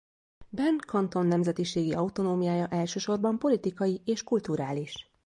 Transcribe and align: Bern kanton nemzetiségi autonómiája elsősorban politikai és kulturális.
Bern 0.49 0.77
kanton 0.79 1.25
nemzetiségi 1.25 1.93
autonómiája 1.93 2.67
elsősorban 2.67 3.39
politikai 3.39 4.01
és 4.05 4.23
kulturális. 4.23 5.11